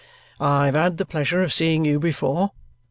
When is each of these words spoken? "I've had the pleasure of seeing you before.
"I've 0.39 0.73
had 0.73 0.97
the 0.97 1.05
pleasure 1.05 1.43
of 1.43 1.53
seeing 1.53 1.85
you 1.85 1.99
before. 1.99 2.53